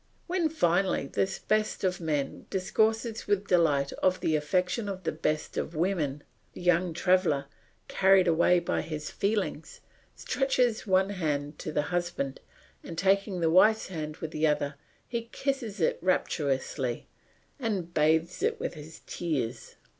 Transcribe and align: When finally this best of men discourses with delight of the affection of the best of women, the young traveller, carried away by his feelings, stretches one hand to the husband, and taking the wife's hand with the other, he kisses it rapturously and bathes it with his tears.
When 0.25 0.49
finally 0.49 1.05
this 1.05 1.37
best 1.37 1.83
of 1.83 2.01
men 2.01 2.47
discourses 2.49 3.27
with 3.27 3.47
delight 3.47 3.93
of 4.01 4.19
the 4.19 4.35
affection 4.35 4.89
of 4.89 5.03
the 5.03 5.11
best 5.11 5.57
of 5.57 5.75
women, 5.75 6.23
the 6.53 6.61
young 6.61 6.91
traveller, 6.95 7.45
carried 7.87 8.27
away 8.27 8.57
by 8.57 8.81
his 8.81 9.11
feelings, 9.11 9.79
stretches 10.15 10.87
one 10.87 11.11
hand 11.11 11.59
to 11.59 11.71
the 11.71 11.83
husband, 11.93 12.39
and 12.83 12.97
taking 12.97 13.41
the 13.41 13.51
wife's 13.51 13.89
hand 13.89 14.17
with 14.17 14.31
the 14.31 14.47
other, 14.47 14.73
he 15.07 15.29
kisses 15.31 15.79
it 15.79 15.99
rapturously 16.01 17.05
and 17.59 17.93
bathes 17.93 18.41
it 18.41 18.59
with 18.59 18.73
his 18.73 19.01
tears. 19.05 19.75